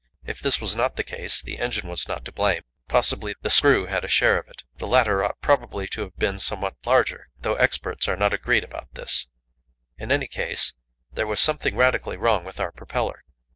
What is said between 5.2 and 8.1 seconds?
ought probably to have been somewhat larger, though experts